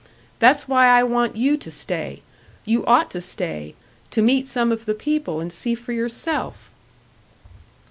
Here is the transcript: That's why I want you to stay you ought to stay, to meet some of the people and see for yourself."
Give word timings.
That's 0.39 0.67
why 0.67 0.87
I 0.87 1.03
want 1.03 1.35
you 1.35 1.57
to 1.57 1.69
stay 1.69 2.23
you 2.65 2.83
ought 2.87 3.11
to 3.11 3.21
stay, 3.21 3.75
to 4.09 4.23
meet 4.23 4.47
some 4.47 4.71
of 4.71 4.85
the 4.87 4.95
people 4.95 5.39
and 5.39 5.53
see 5.53 5.75
for 5.75 5.91
yourself." 5.93 6.71